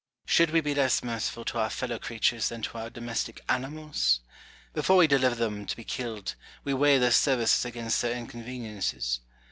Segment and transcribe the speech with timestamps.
[0.23, 0.31] Noble.
[0.31, 4.21] Should we be less merciful to our fellow creatures than to our domestic animals
[4.73, 8.47] 1 Before we deliver them to be killed, we weigh their services against their inconven
[8.61, 9.19] iences.